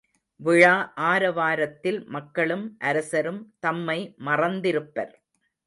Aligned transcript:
விழா 0.39 0.93
ஆரவாரத்தில் 0.95 1.99
மக்களும் 2.07 2.75
அரசரும் 2.79 3.41
தம்மை 3.59 4.15
மறந்திருப்பர். 4.25 5.13